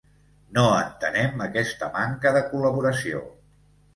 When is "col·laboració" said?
2.53-3.21